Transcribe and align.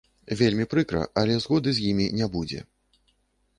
Вельмі 0.37 0.65
прыкра, 0.71 1.01
але 1.23 1.35
згоды 1.45 1.69
з 1.79 1.85
імі 1.91 2.07
не 2.23 2.33
будзе. 2.37 2.65